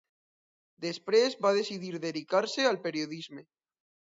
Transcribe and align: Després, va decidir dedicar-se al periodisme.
Després, 0.85 1.35
va 1.47 1.51
decidir 1.59 1.91
dedicar-se 2.07 2.67
al 2.71 2.81
periodisme. 2.87 3.47